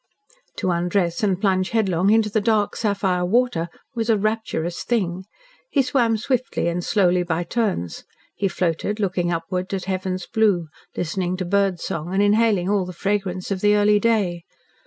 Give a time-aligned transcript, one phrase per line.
[0.57, 5.25] To undress and plunge headlong into the dark sapphire water was a rapturous thing.
[5.69, 8.03] He swam swiftly and slowly by turns,
[8.33, 12.93] he floated, looking upward at heaven's blue, listening to birds' song and inhaling all the
[12.93, 14.41] fragrance of the early day.